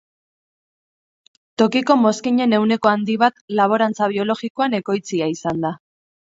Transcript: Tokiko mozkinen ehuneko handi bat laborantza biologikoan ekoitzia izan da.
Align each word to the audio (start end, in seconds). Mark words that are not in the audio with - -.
Tokiko 1.63 1.97
mozkinen 2.07 2.57
ehuneko 2.59 2.93
handi 2.93 3.19
bat 3.27 3.39
laborantza 3.61 4.11
biologikoan 4.17 4.81
ekoitzia 4.83 5.33
izan 5.39 5.65
da. 5.69 5.77